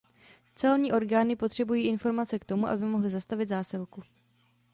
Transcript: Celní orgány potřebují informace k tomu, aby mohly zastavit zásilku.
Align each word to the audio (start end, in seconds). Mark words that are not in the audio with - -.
Celní 0.55 0.91
orgány 0.91 1.35
potřebují 1.35 1.85
informace 1.87 2.39
k 2.39 2.45
tomu, 2.45 2.67
aby 2.67 2.85
mohly 2.85 3.09
zastavit 3.09 3.47
zásilku. 3.49 4.01